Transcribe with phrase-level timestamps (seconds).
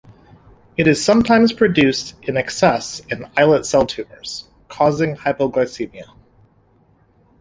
[0.77, 6.07] It is sometimes produced in excess in islet cell tumors, causing hypoglycemia.